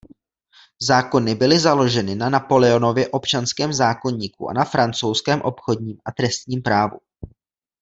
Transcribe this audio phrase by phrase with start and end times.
[0.81, 6.99] Zákony byly založeny na Napoleonově občanském zákoníku a na francouzském obchodním a trestním právu.